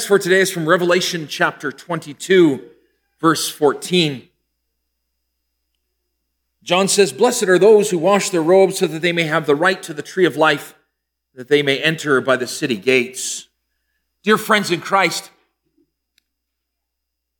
text 0.00 0.08
for 0.08 0.18
today 0.18 0.40
is 0.40 0.50
from 0.50 0.66
Revelation 0.66 1.28
chapter 1.28 1.70
22, 1.70 2.62
verse 3.20 3.50
14. 3.50 4.26
John 6.62 6.88
says, 6.88 7.12
Blessed 7.12 7.42
are 7.42 7.58
those 7.58 7.90
who 7.90 7.98
wash 7.98 8.30
their 8.30 8.42
robes 8.42 8.78
so 8.78 8.86
that 8.86 9.02
they 9.02 9.12
may 9.12 9.24
have 9.24 9.44
the 9.44 9.54
right 9.54 9.82
to 9.82 9.92
the 9.92 10.00
tree 10.00 10.24
of 10.24 10.38
life, 10.38 10.74
that 11.34 11.48
they 11.48 11.60
may 11.60 11.76
enter 11.82 12.22
by 12.22 12.36
the 12.36 12.46
city 12.46 12.78
gates. 12.78 13.48
Dear 14.22 14.38
friends 14.38 14.70
in 14.70 14.80
Christ, 14.80 15.30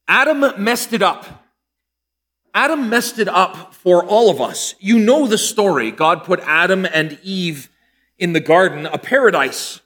Adam 0.07 0.45
messed 0.63 0.93
it 0.93 1.01
up. 1.01 1.47
Adam 2.53 2.91
messed 2.91 3.19
it 3.19 3.29
up 3.29 3.73
for 3.73 4.05
all 4.05 4.29
of 4.29 4.39
us. 4.39 4.75
You 4.81 4.98
know 4.98 5.27
the 5.27 5.39
story. 5.39 5.91
God 5.91 6.25
put 6.25 6.41
Adam 6.41 6.84
and 6.84 7.19
Eve 7.23 7.70
in 8.19 8.34
the 8.34 8.41
garden, 8.41 8.84
a 8.84 8.98
paradise 8.98 9.81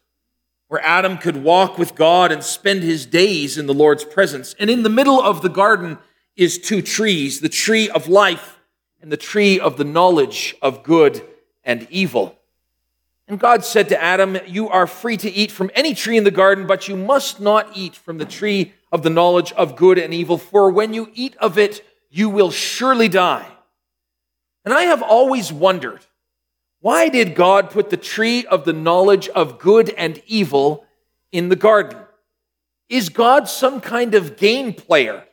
where 0.69 0.81
Adam 0.85 1.19
could 1.19 1.43
walk 1.43 1.79
with 1.79 1.95
God 1.95 2.33
and 2.33 2.43
spend 2.43 2.83
his 2.83 3.07
days 3.07 3.59
in 3.59 3.67
the 3.67 3.75
Lord's 3.75 4.05
presence. 4.05 4.55
And 4.59 4.71
in 4.71 4.83
the 4.83 4.89
middle 4.89 5.21
of 5.21 5.43
the 5.43 5.49
garden 5.49 5.99
is 6.37 6.59
two 6.59 6.83
trees, 6.83 7.41
the 7.41 7.49
tree 7.49 7.89
of 7.89 8.09
life 8.09 8.59
and 9.01 9.13
the 9.13 9.17
tree 9.17 9.61
of 9.61 9.77
the 9.77 9.85
knowledge 9.85 10.57
of 10.63 10.83
good 10.83 11.23
and 11.63 11.87
evil. 11.91 12.39
And 13.27 13.39
God 13.39 13.65
said 13.65 13.89
to 13.91 14.03
Adam, 14.03 14.39
You 14.47 14.69
are 14.69 14.87
free 14.87 15.17
to 15.19 15.31
eat 15.31 15.51
from 15.51 15.71
any 15.75 15.95
tree 15.95 16.17
in 16.17 16.25
the 16.25 16.31
garden, 16.31 16.67
but 16.67 16.89
you 16.89 16.97
must 16.97 17.41
not 17.41 17.71
eat 17.75 17.95
from 17.95 18.19
the 18.19 18.25
tree 18.25 18.75
of 18.93 19.03
the 19.03 19.11
knowledge 19.11 19.53
of 19.53 19.77
good 19.77 19.99
and 19.99 20.13
evil, 20.13 20.39
for 20.39 20.71
when 20.71 20.93
you 20.93 21.11
eat 21.15 21.37
of 21.37 21.59
it, 21.59 21.85
you 22.11 22.29
will 22.29 22.51
surely 22.51 23.09
die. 23.09 23.47
And 24.65 24.75
I 24.75 24.83
have 24.83 25.03
always 25.03 25.53
wondered 25.53 26.05
why 26.85 27.09
did 27.09 27.35
God 27.35 27.71
put 27.71 27.89
the 27.89 27.97
tree 27.97 28.45
of 28.45 28.67
the 28.67 28.75
knowledge 28.75 29.31
of 29.31 29.59
good 29.59 29.89
and 29.97 30.23
evil 30.27 30.85
in 31.33 31.49
the 31.49 31.57
garden? 31.57 31.99
Is 32.91 33.09
God 33.09 33.49
some 33.49 33.81
kind 33.81 34.15
of 34.15 34.37
game 34.37 34.75
player? 34.75 35.25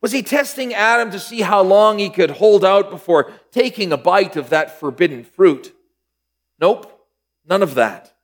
Was 0.00 0.10
he 0.10 0.24
testing 0.24 0.74
Adam 0.74 1.12
to 1.12 1.20
see 1.20 1.42
how 1.42 1.62
long 1.62 2.00
he 2.00 2.10
could 2.10 2.30
hold 2.32 2.64
out 2.64 2.90
before 2.90 3.30
taking 3.52 3.92
a 3.92 3.96
bite 3.96 4.34
of 4.34 4.50
that 4.50 4.80
forbidden 4.80 5.22
fruit? 5.22 5.72
Nope, 6.60 7.06
none 7.48 7.62
of 7.62 7.76
that. 7.76 8.16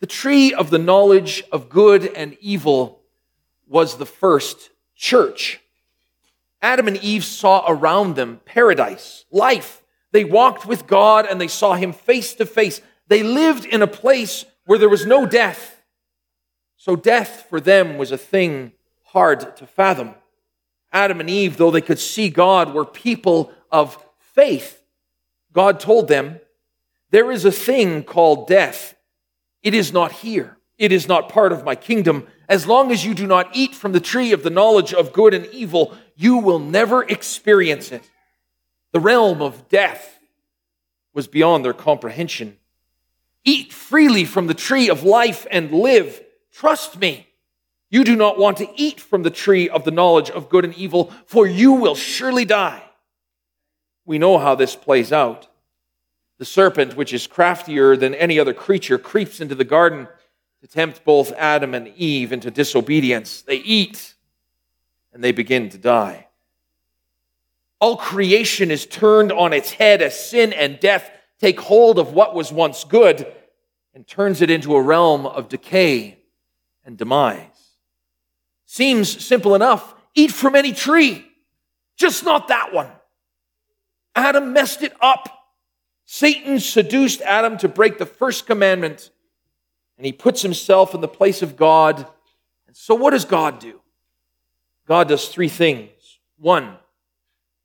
The 0.00 0.08
tree 0.08 0.52
of 0.52 0.70
the 0.70 0.78
knowledge 0.80 1.44
of 1.52 1.68
good 1.68 2.04
and 2.04 2.36
evil 2.40 3.00
was 3.68 3.96
the 3.96 4.06
first 4.06 4.70
church. 4.96 5.60
Adam 6.60 6.88
and 6.88 6.96
Eve 6.96 7.24
saw 7.24 7.64
around 7.68 8.16
them 8.16 8.40
paradise, 8.44 9.24
life. 9.30 9.84
They 10.12 10.24
walked 10.24 10.66
with 10.66 10.86
God 10.86 11.26
and 11.26 11.40
they 11.40 11.48
saw 11.48 11.74
him 11.74 11.92
face 11.92 12.34
to 12.34 12.46
face. 12.46 12.80
They 13.08 13.22
lived 13.22 13.64
in 13.64 13.82
a 13.82 13.86
place 13.86 14.44
where 14.64 14.78
there 14.78 14.88
was 14.88 15.06
no 15.06 15.26
death. 15.26 15.82
So 16.76 16.96
death 16.96 17.46
for 17.48 17.60
them 17.60 17.98
was 17.98 18.12
a 18.12 18.18
thing 18.18 18.72
hard 19.04 19.56
to 19.56 19.66
fathom. 19.66 20.14
Adam 20.92 21.20
and 21.20 21.28
Eve, 21.28 21.56
though 21.56 21.70
they 21.70 21.80
could 21.80 21.98
see 21.98 22.30
God, 22.30 22.72
were 22.72 22.84
people 22.84 23.52
of 23.70 24.02
faith. 24.18 24.82
God 25.52 25.80
told 25.80 26.08
them, 26.08 26.40
There 27.10 27.30
is 27.30 27.44
a 27.44 27.52
thing 27.52 28.04
called 28.04 28.46
death. 28.46 28.94
It 29.62 29.74
is 29.74 29.92
not 29.92 30.12
here. 30.12 30.56
It 30.78 30.92
is 30.92 31.08
not 31.08 31.28
part 31.28 31.52
of 31.52 31.64
my 31.64 31.74
kingdom. 31.74 32.26
As 32.48 32.66
long 32.66 32.92
as 32.92 33.04
you 33.04 33.12
do 33.12 33.26
not 33.26 33.54
eat 33.54 33.74
from 33.74 33.92
the 33.92 34.00
tree 34.00 34.32
of 34.32 34.42
the 34.42 34.50
knowledge 34.50 34.94
of 34.94 35.12
good 35.12 35.34
and 35.34 35.46
evil, 35.46 35.94
you 36.16 36.36
will 36.36 36.60
never 36.60 37.02
experience 37.02 37.90
it. 37.90 38.08
The 38.92 39.00
realm 39.00 39.42
of 39.42 39.68
death 39.68 40.18
was 41.12 41.26
beyond 41.26 41.64
their 41.64 41.74
comprehension. 41.74 42.56
Eat 43.44 43.72
freely 43.72 44.24
from 44.24 44.46
the 44.46 44.54
tree 44.54 44.88
of 44.88 45.02
life 45.02 45.46
and 45.50 45.72
live. 45.72 46.22
Trust 46.52 46.98
me. 47.00 47.26
You 47.90 48.04
do 48.04 48.14
not 48.14 48.38
want 48.38 48.58
to 48.58 48.68
eat 48.76 49.00
from 49.00 49.22
the 49.22 49.30
tree 49.30 49.68
of 49.68 49.84
the 49.84 49.90
knowledge 49.90 50.30
of 50.30 50.50
good 50.50 50.64
and 50.64 50.74
evil, 50.74 51.12
for 51.26 51.46
you 51.46 51.72
will 51.72 51.94
surely 51.94 52.44
die. 52.44 52.82
We 54.04 54.18
know 54.18 54.38
how 54.38 54.54
this 54.54 54.76
plays 54.76 55.12
out. 55.12 55.48
The 56.38 56.44
serpent, 56.44 56.96
which 56.96 57.12
is 57.12 57.26
craftier 57.26 57.96
than 57.96 58.14
any 58.14 58.38
other 58.38 58.54
creature, 58.54 58.98
creeps 58.98 59.40
into 59.40 59.54
the 59.54 59.64
garden 59.64 60.06
to 60.60 60.66
tempt 60.66 61.04
both 61.04 61.32
Adam 61.32 61.74
and 61.74 61.88
Eve 61.88 62.32
into 62.32 62.50
disobedience. 62.50 63.42
They 63.42 63.56
eat 63.56 64.14
and 65.12 65.24
they 65.24 65.32
begin 65.32 65.68
to 65.70 65.78
die. 65.78 66.27
All 67.80 67.96
creation 67.96 68.70
is 68.70 68.86
turned 68.86 69.30
on 69.30 69.52
its 69.52 69.72
head 69.72 70.02
as 70.02 70.18
sin 70.18 70.52
and 70.52 70.80
death 70.80 71.10
take 71.38 71.60
hold 71.60 71.98
of 71.98 72.12
what 72.12 72.34
was 72.34 72.52
once 72.52 72.84
good 72.84 73.32
and 73.94 74.06
turns 74.06 74.42
it 74.42 74.50
into 74.50 74.74
a 74.74 74.82
realm 74.82 75.26
of 75.26 75.48
decay 75.48 76.18
and 76.84 76.96
demise. 76.98 77.44
Seems 78.66 79.24
simple 79.24 79.54
enough. 79.54 79.94
Eat 80.14 80.32
from 80.32 80.54
any 80.54 80.72
tree, 80.72 81.26
just 81.96 82.24
not 82.24 82.48
that 82.48 82.72
one. 82.72 82.90
Adam 84.16 84.52
messed 84.52 84.82
it 84.82 84.94
up. 85.00 85.28
Satan 86.04 86.58
seduced 86.58 87.20
Adam 87.22 87.56
to 87.58 87.68
break 87.68 87.98
the 87.98 88.06
first 88.06 88.46
commandment 88.46 89.10
and 89.96 90.06
he 90.06 90.12
puts 90.12 90.42
himself 90.42 90.94
in 90.94 91.00
the 91.00 91.08
place 91.08 91.42
of 91.42 91.56
God. 91.56 92.06
And 92.66 92.76
so, 92.76 92.94
what 92.94 93.10
does 93.10 93.24
God 93.24 93.58
do? 93.58 93.80
God 94.86 95.08
does 95.08 95.28
three 95.28 95.48
things. 95.48 95.90
One, 96.38 96.78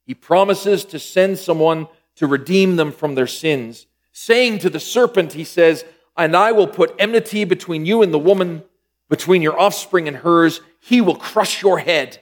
he 0.06 0.14
promises 0.14 0.86
to 0.86 1.00
send 1.00 1.40
someone 1.40 1.88
to 2.16 2.28
redeem 2.28 2.76
them 2.76 2.92
from 2.92 3.16
their 3.16 3.28
sins. 3.28 3.88
Saying 4.12 4.60
to 4.60 4.70
the 4.70 4.80
serpent, 4.80 5.34
he 5.34 5.44
says, 5.44 5.86
And 6.16 6.36
I 6.36 6.52
will 6.52 6.68
put 6.68 6.96
enmity 7.00 7.46
between 7.46 7.86
you 7.86 8.02
and 8.02 8.14
the 8.14 8.20
woman, 8.20 8.64
between 9.10 9.42
your 9.42 9.60
offspring 9.60 10.08
and 10.08 10.18
hers. 10.18 10.62
He 10.80 11.02
will 11.02 11.16
crush 11.16 11.62
your 11.62 11.80
head, 11.80 12.22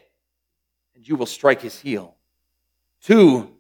and 0.96 1.08
you 1.08 1.16
will 1.16 1.26
strike 1.26 1.62
his 1.62 1.80
heel. 1.80 2.16
Two, 3.02 3.52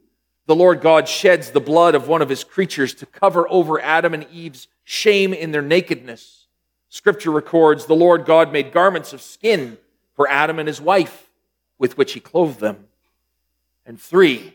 the 0.45 0.55
Lord 0.55 0.81
God 0.81 1.07
sheds 1.07 1.51
the 1.51 1.59
blood 1.59 1.95
of 1.95 2.07
one 2.07 2.21
of 2.21 2.29
his 2.29 2.43
creatures 2.43 2.93
to 2.95 3.05
cover 3.05 3.47
over 3.49 3.81
Adam 3.81 4.13
and 4.13 4.27
Eve's 4.31 4.67
shame 4.83 5.33
in 5.33 5.51
their 5.51 5.61
nakedness. 5.61 6.47
Scripture 6.89 7.31
records 7.31 7.85
the 7.85 7.95
Lord 7.95 8.25
God 8.25 8.51
made 8.51 8.71
garments 8.71 9.13
of 9.13 9.21
skin 9.21 9.77
for 10.13 10.29
Adam 10.29 10.59
and 10.59 10.67
his 10.67 10.81
wife 10.81 11.29
with 11.77 11.97
which 11.97 12.13
he 12.13 12.19
clothed 12.19 12.59
them. 12.59 12.85
And 13.85 13.99
three, 13.99 14.53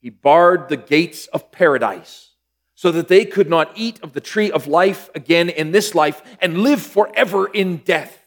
he 0.00 0.10
barred 0.10 0.68
the 0.68 0.76
gates 0.76 1.26
of 1.28 1.50
paradise 1.52 2.30
so 2.74 2.92
that 2.92 3.08
they 3.08 3.24
could 3.24 3.48
not 3.48 3.72
eat 3.74 3.98
of 4.02 4.12
the 4.12 4.20
tree 4.20 4.50
of 4.50 4.66
life 4.66 5.08
again 5.14 5.48
in 5.48 5.72
this 5.72 5.94
life 5.94 6.22
and 6.40 6.58
live 6.58 6.80
forever 6.80 7.46
in 7.46 7.78
death. 7.78 8.26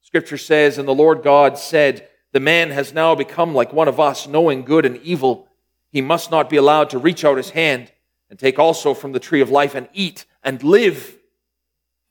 Scripture 0.00 0.38
says, 0.38 0.78
And 0.78 0.88
the 0.88 0.94
Lord 0.94 1.22
God 1.22 1.58
said, 1.58 2.08
The 2.32 2.40
man 2.40 2.70
has 2.70 2.94
now 2.94 3.14
become 3.14 3.54
like 3.54 3.72
one 3.72 3.88
of 3.88 4.00
us, 4.00 4.26
knowing 4.26 4.64
good 4.64 4.86
and 4.86 4.96
evil. 4.98 5.48
He 5.90 6.00
must 6.00 6.30
not 6.30 6.48
be 6.48 6.56
allowed 6.56 6.90
to 6.90 6.98
reach 6.98 7.24
out 7.24 7.36
his 7.36 7.50
hand 7.50 7.92
and 8.30 8.38
take 8.38 8.58
also 8.58 8.94
from 8.94 9.12
the 9.12 9.20
tree 9.20 9.40
of 9.40 9.50
life 9.50 9.74
and 9.74 9.88
eat 9.92 10.24
and 10.42 10.62
live 10.62 11.18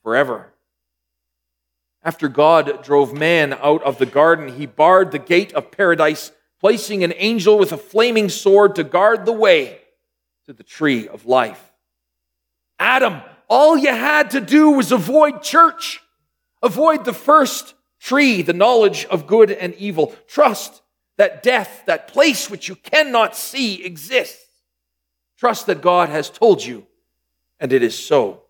forever. 0.04 0.54
After 2.04 2.28
God 2.28 2.84
drove 2.84 3.14
man 3.14 3.54
out 3.54 3.84
of 3.84 3.98
the 3.98 4.06
garden, 4.06 4.58
he 4.58 4.66
barred 4.66 5.12
the 5.12 5.20
gate 5.20 5.54
of 5.54 5.72
paradise, 5.72 6.32
placing 6.60 7.04
an 7.04 7.14
angel 7.18 7.58
with 7.58 7.72
a 7.72 7.78
flaming 7.78 8.30
sword 8.30 8.76
to 8.76 8.84
guard 8.84 9.26
the 9.26 9.34
way 9.34 9.80
to 10.46 10.54
the 10.54 10.64
tree 10.64 11.08
of 11.08 11.26
life. 11.26 11.72
Adam, 12.80 13.22
all 13.50 13.78
you 13.78 13.90
had 13.90 14.32
to 14.32 14.42
do 14.42 14.72
was 14.72 14.92
avoid 14.92 15.42
church, 15.42 16.02
avoid 16.62 17.06
the 17.06 17.14
first 17.14 17.74
tree, 18.00 18.42
the 18.42 18.54
knowledge 18.54 19.06
of 19.06 19.28
good 19.28 19.52
and 19.52 19.74
evil. 19.76 20.16
Trust 20.28 20.82
that 21.18 21.44
death, 21.44 21.84
that 21.86 22.08
place 22.08 22.50
which 22.50 22.68
you 22.68 22.76
cannot 22.76 23.36
see, 23.36 23.84
exists. 23.84 24.46
Trust 25.38 25.68
that 25.68 25.82
God 25.82 26.10
has 26.10 26.30
told 26.30 26.64
you, 26.64 26.86
and 27.60 27.74
it 27.74 27.84
is 27.84 27.98
so. 27.98 28.44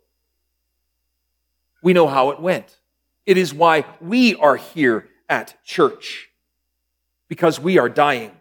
We 1.82 1.94
know 1.94 2.08
how 2.08 2.32
it 2.32 2.40
went. 2.40 2.78
It 3.26 3.38
is 3.38 3.54
why 3.54 3.86
we 4.00 4.36
are 4.36 4.56
here 4.56 5.08
at 5.30 5.64
church, 5.64 6.30
because 7.28 7.60
we 7.60 7.78
are 7.78 7.90
dying. 7.90 8.32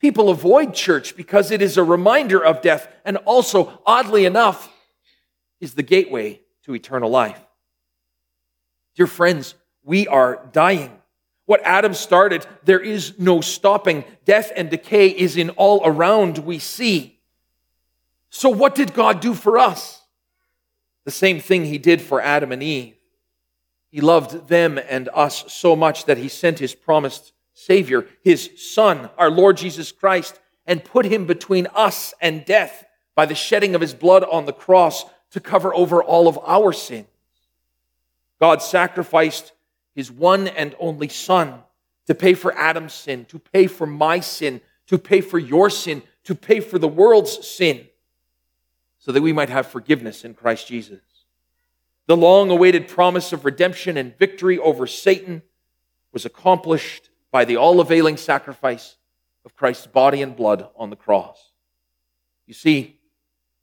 People 0.00 0.30
avoid 0.30 0.74
church 0.74 1.16
because 1.16 1.50
it 1.50 1.62
is 1.62 1.76
a 1.76 1.84
reminder 1.84 2.44
of 2.44 2.60
death, 2.60 2.88
and 3.04 3.18
also, 3.18 3.80
oddly 3.86 4.24
enough, 4.24 4.68
is 5.60 5.74
the 5.74 5.82
gateway 5.82 6.40
to 6.64 6.74
eternal 6.74 7.08
life. 7.08 7.40
Dear 8.96 9.06
friends, 9.06 9.54
we 9.84 10.08
are 10.08 10.48
dying. 10.52 10.90
What 11.46 11.62
Adam 11.64 11.94
started, 11.94 12.46
there 12.64 12.80
is 12.80 13.18
no 13.18 13.40
stopping. 13.40 14.04
Death 14.24 14.52
and 14.56 14.70
decay 14.70 15.08
is 15.08 15.36
in 15.36 15.50
all 15.50 15.82
around 15.84 16.38
we 16.38 16.58
see. 16.58 17.20
So, 18.30 18.48
what 18.48 18.74
did 18.74 18.94
God 18.94 19.20
do 19.20 19.34
for 19.34 19.58
us? 19.58 20.02
The 21.04 21.10
same 21.10 21.40
thing 21.40 21.64
he 21.64 21.78
did 21.78 22.00
for 22.00 22.20
Adam 22.20 22.52
and 22.52 22.62
Eve. 22.62 22.94
He 23.90 24.00
loved 24.00 24.48
them 24.48 24.78
and 24.88 25.08
us 25.12 25.44
so 25.52 25.76
much 25.76 26.06
that 26.06 26.16
he 26.16 26.28
sent 26.28 26.58
his 26.58 26.74
promised 26.74 27.32
Savior, 27.54 28.06
his 28.22 28.50
Son, 28.56 29.10
our 29.18 29.30
Lord 29.30 29.56
Jesus 29.56 29.92
Christ, 29.92 30.40
and 30.66 30.84
put 30.84 31.06
him 31.06 31.26
between 31.26 31.66
us 31.74 32.14
and 32.20 32.44
death 32.44 32.84
by 33.14 33.26
the 33.26 33.34
shedding 33.34 33.74
of 33.74 33.80
his 33.80 33.94
blood 33.94 34.24
on 34.24 34.46
the 34.46 34.52
cross 34.52 35.04
to 35.32 35.40
cover 35.40 35.74
over 35.74 36.02
all 36.02 36.28
of 36.28 36.38
our 36.46 36.72
sins. 36.72 37.06
God 38.40 38.62
sacrificed 38.62 39.52
his 39.94 40.10
one 40.10 40.48
and 40.48 40.74
only 40.78 41.08
Son 41.08 41.60
to 42.06 42.14
pay 42.14 42.34
for 42.34 42.56
Adam's 42.56 42.94
sin, 42.94 43.24
to 43.26 43.38
pay 43.38 43.66
for 43.66 43.86
my 43.86 44.20
sin, 44.20 44.60
to 44.86 44.98
pay 44.98 45.20
for 45.20 45.38
your 45.38 45.70
sin, 45.70 46.02
to 46.24 46.34
pay 46.34 46.60
for 46.60 46.78
the 46.78 46.88
world's 46.88 47.46
sin, 47.46 47.86
so 48.98 49.12
that 49.12 49.22
we 49.22 49.32
might 49.32 49.48
have 49.48 49.66
forgiveness 49.66 50.24
in 50.24 50.34
Christ 50.34 50.66
Jesus. 50.66 51.00
The 52.06 52.16
long 52.16 52.50
awaited 52.50 52.88
promise 52.88 53.32
of 53.32 53.44
redemption 53.44 53.96
and 53.96 54.16
victory 54.18 54.58
over 54.58 54.86
Satan 54.86 55.42
was 56.12 56.24
accomplished 56.24 57.10
by 57.32 57.44
the 57.44 57.56
all 57.56 57.80
availing 57.80 58.16
sacrifice 58.16 58.96
of 59.44 59.56
Christ's 59.56 59.88
body 59.88 60.22
and 60.22 60.36
blood 60.36 60.68
on 60.76 60.90
the 60.90 60.96
cross. 60.96 61.50
You 62.46 62.54
see, 62.54 63.00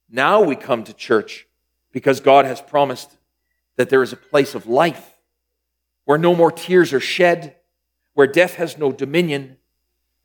now 0.10 0.42
we 0.42 0.58
come 0.58 0.84
to 0.84 0.94
church 0.94 1.48
because 1.94 2.20
God 2.20 2.44
has 2.44 2.60
promised 2.60 3.12
that 3.78 3.90
there 3.90 4.04
is 4.04 4.12
a 4.12 4.18
place 4.18 4.56
of 4.56 4.68
life 4.68 5.16
where 6.04 6.18
no 6.18 6.36
more 6.36 6.52
tears 6.52 6.92
are 6.92 7.00
shed, 7.00 7.56
where 8.14 8.28
death 8.28 8.56
has 8.56 8.78
no 8.78 8.92
dominion, 8.92 9.58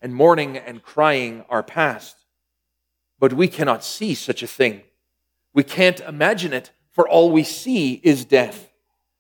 and 0.01 0.15
mourning 0.15 0.57
and 0.57 0.83
crying 0.83 1.45
are 1.49 1.63
past. 1.63 2.17
But 3.19 3.35
we 3.35 3.49
cannot 3.49 3.85
see 3.85 4.15
such 4.15 4.43
a 4.43 4.47
thing. 4.47 4.83
We 5.53 5.63
can't 5.63 6.01
imagine 6.01 6.53
it, 6.53 6.73
for 6.91 7.09
all 7.09 7.31
we 7.31 7.45
see 7.45 8.01
is 8.03 8.25
death. 8.25 8.71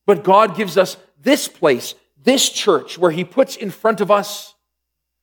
But 0.06 0.24
God 0.24 0.56
gives 0.56 0.76
us 0.76 0.96
this 1.20 1.48
place, 1.48 1.94
this 2.24 2.48
church, 2.50 2.98
where 2.98 3.10
He 3.10 3.24
puts 3.24 3.56
in 3.56 3.70
front 3.70 4.00
of 4.00 4.10
us 4.10 4.54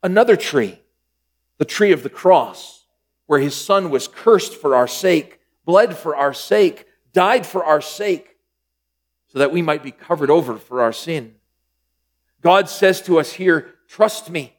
another 0.02 0.36
tree, 0.36 0.80
the 1.58 1.66
tree 1.66 1.92
of 1.92 2.04
the 2.04 2.10
cross, 2.10 2.86
where 3.26 3.40
His 3.40 3.56
Son 3.56 3.90
was 3.90 4.08
cursed 4.08 4.56
for 4.56 4.76
our 4.76 4.88
sake, 4.88 5.40
bled 5.66 5.98
for 5.98 6.16
our 6.16 6.34
sake, 6.34 6.86
died 7.14 7.46
for 7.46 7.64
our 7.64 7.82
sake, 7.82 8.38
so 9.28 9.40
that 9.40 9.52
we 9.52 9.62
might 9.62 9.84
be 9.84 9.92
covered 9.92 10.30
over 10.30 10.58
for 10.58 10.82
our 10.82 10.94
sin. 10.94 11.36
God 12.42 12.70
says 12.70 13.02
to 13.04 13.20
us 13.20 13.34
here, 13.34 13.76
trust 13.88 14.30
me. 14.30 14.58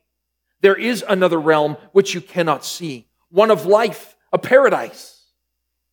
There 0.60 0.76
is 0.76 1.04
another 1.08 1.40
realm 1.40 1.76
which 1.90 2.14
you 2.14 2.20
cannot 2.20 2.64
see, 2.64 3.08
one 3.30 3.50
of 3.50 3.66
life, 3.66 4.16
a 4.32 4.38
paradise 4.38 5.26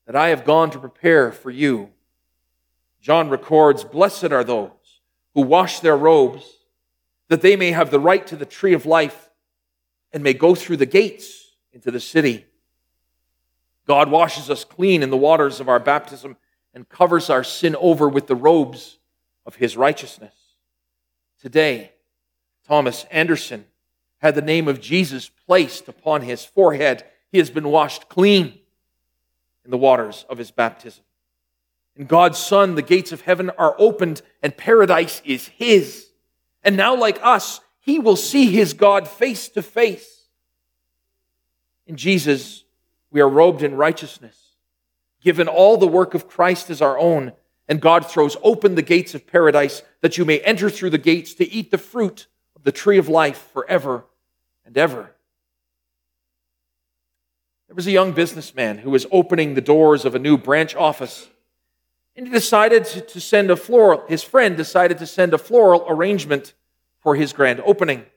that 0.06 0.16
I 0.16 0.30
have 0.30 0.46
gone 0.46 0.70
to 0.72 0.80
prepare 0.80 1.32
for 1.32 1.50
you. 1.50 1.90
John 3.02 3.30
records, 3.30 3.84
Blessed 3.84 4.32
are 4.32 4.44
those 4.44 4.72
who 5.40 5.46
wash 5.46 5.80
their 5.80 5.96
robes, 5.96 6.58
that 7.30 7.42
they 7.42 7.56
may 7.56 7.72
have 7.72 7.92
the 7.92 8.00
right 8.00 8.28
to 8.28 8.36
the 8.36 8.46
tree 8.46 8.74
of 8.74 8.86
life 8.86 9.30
and 10.12 10.22
may 10.22 10.34
go 10.34 10.54
through 10.54 10.76
the 10.76 10.86
gates 10.86 11.52
into 11.72 11.90
the 11.92 12.00
city. 12.02 12.46
God 13.88 14.12
washes 14.12 14.50
us 14.50 14.66
clean 14.66 15.02
in 15.02 15.12
the 15.12 15.16
waters 15.16 15.62
of 15.62 15.70
our 15.70 15.80
baptism 15.80 16.36
and 16.74 16.90
covers 16.90 17.30
our 17.30 17.46
sin 17.46 17.74
over 17.78 18.10
with 18.10 18.28
the 18.28 18.36
robes 18.36 19.00
of 19.46 19.56
his 19.56 19.78
righteousness. 19.78 20.34
Today, 21.42 21.94
Thomas 22.68 23.06
Anderson 23.10 23.64
had 24.18 24.36
the 24.36 24.42
name 24.42 24.68
of 24.68 24.82
Jesus 24.82 25.30
placed 25.48 25.88
upon 25.88 26.24
his 26.24 26.44
forehead. 26.44 27.06
He 27.32 27.38
has 27.38 27.50
been 27.50 27.70
washed 27.70 28.10
clean 28.10 28.60
in 29.64 29.72
the 29.72 29.78
waters 29.78 30.26
of 30.30 30.38
his 30.38 30.52
baptism. 30.52 31.06
In 32.00 32.06
God's 32.06 32.40
Son, 32.40 32.76
the 32.76 32.82
gates 32.82 33.12
of 33.12 33.22
heaven 33.22 33.50
are 33.58 33.76
opened 33.78 34.22
and 34.42 34.56
paradise 34.56 35.22
is 35.26 35.50
his. 35.50 36.08
And 36.64 36.78
now, 36.78 36.96
like 36.96 37.20
us, 37.22 37.60
he 37.82 38.00
will 38.00 38.16
see 38.16 38.50
his 38.50 38.72
God 38.72 39.06
face 39.06 39.50
to 39.50 39.62
face. 39.62 40.28
In 41.86 41.98
Jesus, 41.98 42.64
we 43.12 43.20
are 43.20 43.28
robed 43.28 43.64
in 43.64 43.76
righteousness, 43.76 44.56
given 45.22 45.50
all 45.50 45.76
the 45.76 45.88
work 45.88 46.14
of 46.14 46.30
Christ 46.30 46.70
as 46.70 46.82
our 46.82 46.98
own, 46.98 47.34
and 47.68 47.82
God 47.82 48.06
throws 48.06 48.38
open 48.44 48.76
the 48.76 48.82
gates 48.82 49.14
of 49.14 49.28
paradise 49.28 49.82
that 50.00 50.18
you 50.18 50.24
may 50.24 50.40
enter 50.40 50.70
through 50.70 50.92
the 50.92 50.98
gates 50.98 51.34
to 51.34 51.52
eat 51.52 51.70
the 51.70 51.78
fruit 51.78 52.28
of 52.56 52.64
the 52.64 52.72
tree 52.72 52.98
of 52.98 53.10
life 53.10 53.50
forever 53.52 54.06
and 54.66 54.78
ever. 54.78 55.16
There 57.68 57.76
was 57.76 57.88
a 57.88 57.92
young 57.92 58.14
businessman 58.14 58.78
who 58.78 58.90
was 58.90 59.06
opening 59.12 59.54
the 59.54 59.62
doors 59.62 60.06
of 60.06 60.16
a 60.16 60.20
new 60.20 60.38
branch 60.38 60.76
office. 60.76 61.28
And 62.20 62.28
he 62.28 62.34
decided 62.34 62.84
to 62.84 63.22
send 63.22 63.50
a 63.50 63.56
floral, 63.56 64.04
his 64.10 64.24
friend 64.24 64.58
decided 64.58 64.98
to 64.98 65.08
send 65.08 65.34
a 65.34 65.38
floral 65.38 65.86
arrangement 65.88 66.54
for 67.00 67.16
his 67.16 67.32
grand 67.32 67.62
opening. 67.62 68.08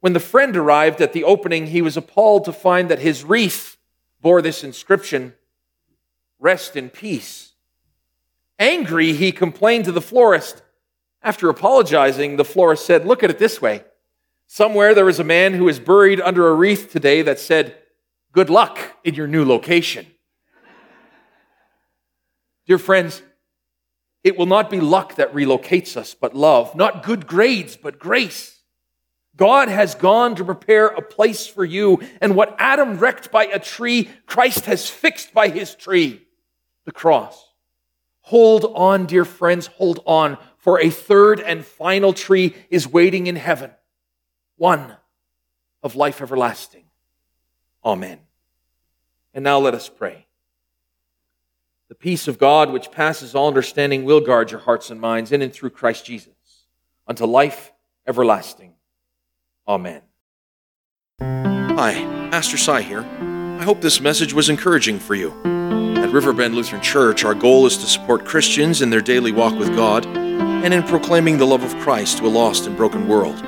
When 0.00 0.12
the 0.12 0.20
friend 0.20 0.54
arrived 0.54 1.00
at 1.00 1.14
the 1.14 1.24
opening, 1.24 1.68
he 1.68 1.80
was 1.80 1.96
appalled 1.96 2.44
to 2.44 2.52
find 2.52 2.90
that 2.90 2.98
his 2.98 3.24
wreath 3.24 3.78
bore 4.20 4.42
this 4.42 4.62
inscription 4.62 5.32
Rest 6.38 6.76
in 6.76 6.90
peace. 6.90 7.54
Angry, 8.58 9.14
he 9.14 9.32
complained 9.32 9.86
to 9.86 9.92
the 9.92 10.02
florist. 10.02 10.60
After 11.22 11.48
apologizing, 11.48 12.36
the 12.36 12.44
florist 12.44 12.84
said, 12.84 13.06
Look 13.06 13.22
at 13.22 13.30
it 13.30 13.38
this 13.38 13.62
way. 13.62 13.82
Somewhere 14.46 14.94
there 14.94 15.08
is 15.08 15.18
a 15.18 15.24
man 15.24 15.54
who 15.54 15.70
is 15.70 15.80
buried 15.80 16.20
under 16.20 16.48
a 16.48 16.54
wreath 16.54 16.92
today 16.92 17.22
that 17.22 17.40
said, 17.40 17.78
Good 18.32 18.50
luck 18.50 18.78
in 19.04 19.14
your 19.14 19.26
new 19.26 19.46
location. 19.46 20.06
Dear 22.66 22.78
friends, 22.78 23.22
it 24.24 24.36
will 24.36 24.46
not 24.46 24.70
be 24.70 24.80
luck 24.80 25.16
that 25.16 25.32
relocates 25.32 25.96
us, 25.96 26.14
but 26.14 26.34
love. 26.34 26.74
Not 26.74 27.04
good 27.04 27.26
grades, 27.26 27.76
but 27.76 27.98
grace. 27.98 28.60
God 29.36 29.68
has 29.68 29.94
gone 29.94 30.34
to 30.36 30.44
prepare 30.44 30.86
a 30.86 31.02
place 31.02 31.46
for 31.46 31.64
you, 31.64 32.00
and 32.20 32.34
what 32.34 32.56
Adam 32.58 32.98
wrecked 32.98 33.30
by 33.30 33.44
a 33.44 33.58
tree, 33.58 34.10
Christ 34.26 34.64
has 34.64 34.88
fixed 34.88 35.32
by 35.32 35.48
his 35.48 35.74
tree, 35.74 36.26
the 36.84 36.92
cross. 36.92 37.50
Hold 38.22 38.64
on, 38.74 39.06
dear 39.06 39.24
friends, 39.24 39.68
hold 39.68 40.00
on, 40.06 40.38
for 40.56 40.80
a 40.80 40.90
third 40.90 41.38
and 41.38 41.64
final 41.64 42.12
tree 42.12 42.56
is 42.70 42.88
waiting 42.88 43.28
in 43.28 43.36
heaven, 43.36 43.70
one 44.56 44.96
of 45.82 45.94
life 45.94 46.20
everlasting. 46.20 46.86
Amen. 47.84 48.18
And 49.32 49.44
now 49.44 49.58
let 49.58 49.74
us 49.74 49.88
pray. 49.88 50.25
The 51.88 51.94
peace 51.94 52.26
of 52.26 52.38
God, 52.38 52.72
which 52.72 52.90
passes 52.90 53.36
all 53.36 53.46
understanding, 53.46 54.04
will 54.04 54.20
guard 54.20 54.50
your 54.50 54.58
hearts 54.58 54.90
and 54.90 55.00
minds 55.00 55.30
in 55.30 55.40
and 55.40 55.52
through 55.52 55.70
Christ 55.70 56.04
Jesus 56.04 56.34
unto 57.06 57.24
life 57.26 57.72
everlasting. 58.08 58.74
Amen. 59.68 60.02
Hi, 61.20 61.92
Pastor 62.32 62.56
Cy 62.56 62.82
here. 62.82 63.02
I 63.02 63.62
hope 63.62 63.80
this 63.80 64.00
message 64.00 64.32
was 64.32 64.48
encouraging 64.48 64.98
for 64.98 65.14
you. 65.14 65.30
At 65.98 66.10
Riverbend 66.10 66.56
Lutheran 66.56 66.82
Church, 66.82 67.24
our 67.24 67.34
goal 67.34 67.66
is 67.66 67.76
to 67.78 67.86
support 67.86 68.24
Christians 68.24 68.82
in 68.82 68.90
their 68.90 69.00
daily 69.00 69.30
walk 69.30 69.56
with 69.56 69.74
God 69.76 70.04
and 70.06 70.74
in 70.74 70.82
proclaiming 70.82 71.38
the 71.38 71.46
love 71.46 71.62
of 71.62 71.76
Christ 71.78 72.18
to 72.18 72.26
a 72.26 72.28
lost 72.28 72.66
and 72.66 72.76
broken 72.76 73.06
world. 73.06 73.40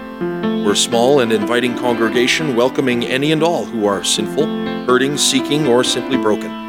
We're 0.64 0.73
a 0.73 0.76
small 0.76 1.21
and 1.21 1.33
inviting 1.33 1.76
congregation 1.76 2.54
welcoming 2.54 3.04
any 3.04 3.33
and 3.33 3.42
all 3.42 3.64
who 3.64 3.87
are 3.87 4.04
sinful, 4.04 4.47
hurting, 4.87 5.16
seeking, 5.16 5.66
or 5.66 5.83
simply 5.83 6.16
broken. 6.16 6.67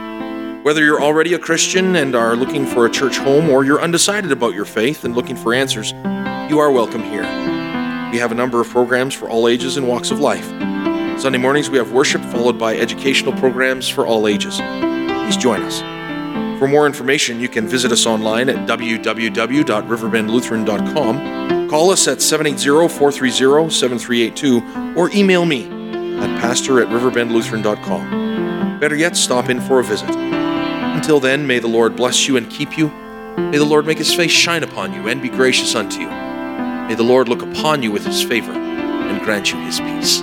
Whether 0.70 0.86
you're 0.86 1.02
already 1.02 1.34
a 1.34 1.40
Christian 1.40 1.96
and 1.96 2.16
are 2.16 2.36
looking 2.36 2.64
for 2.64 2.86
a 2.86 2.92
church 2.92 3.18
home, 3.18 3.50
or 3.50 3.66
you're 3.66 3.82
undecided 3.82 4.32
about 4.32 4.54
your 4.54 4.66
faith 4.66 5.04
and 5.04 5.16
looking 5.16 5.36
for 5.36 5.52
answers, 5.52 5.94
you 6.48 6.60
are 6.60 6.72
welcome 6.72 7.02
here. 7.02 7.24
We 8.12 8.20
have 8.20 8.32
a 8.32 8.36
number 8.36 8.62
of 8.62 8.70
programs 8.70 9.16
for 9.16 9.28
all 9.28 9.48
ages 9.48 9.78
and 9.78 9.88
walks 9.88 10.12
of 10.12 10.20
life. 10.20 10.46
Sunday 11.20 11.40
mornings 11.40 11.72
we 11.72 11.80
have 11.80 11.92
worship 11.92 12.22
followed 12.26 12.60
by 12.60 12.78
educational 12.78 13.34
programs 13.40 13.90
for 13.90 14.06
all 14.06 14.28
ages 14.28 14.60
please 14.60 15.38
join 15.38 15.64
us. 15.64 15.80
For 16.60 16.68
more 16.68 16.86
information, 16.86 17.40
you 17.40 17.50
can 17.50 17.68
visit 17.68 17.92
us 17.92 18.06
online 18.06 18.48
at 18.48 18.68
www.riverbendlutheran.com, 18.68 21.68
call 21.68 21.90
us 21.90 22.08
at 22.08 22.22
780 22.22 22.96
430 22.96 23.72
7382, 23.72 24.94
or 24.96 25.10
email 25.16 25.46
me 25.46 25.64
at 26.20 26.40
pastor 26.40 26.80
at 26.80 26.90
riverbendlutheran.com. 26.90 28.80
Better 28.80 28.96
yet, 28.96 29.18
stop 29.18 29.50
in 29.50 29.60
for 29.62 29.80
a 29.80 29.84
visit. 29.84 30.39
Until 30.96 31.20
then, 31.20 31.48
may 31.48 31.60
the 31.60 31.68
Lord 31.68 31.96
bless 31.96 32.28
you 32.28 32.38
and 32.38 32.50
keep 32.50 32.78
you. 32.78 32.90
May 33.38 33.58
the 33.58 33.66
Lord 33.66 33.86
make 33.86 33.98
his 33.98 34.14
face 34.14 34.32
shine 34.32 34.64
upon 34.64 34.94
you 34.94 35.08
and 35.08 35.22
be 35.22 35.30
gracious 35.30 35.76
unto 35.76 36.00
you. 36.00 36.10
May 36.10 36.96
the 36.96 37.04
Lord 37.04 37.30
look 37.30 37.42
upon 37.42 37.84
you 37.84 37.92
with 37.92 38.06
his 38.06 38.22
favor 38.22 38.52
and 38.52 39.22
grant 39.22 39.52
you 39.52 39.58
his 39.60 39.80
peace. 39.80 40.22